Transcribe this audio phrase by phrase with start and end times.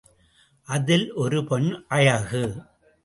[0.67, 2.63] அதில் ஒரு பெண் அழகு.